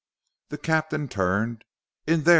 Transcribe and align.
The 0.49 0.57
captain 0.57 1.09
turned. 1.09 1.63
"In 2.07 2.23
there!" 2.23 2.29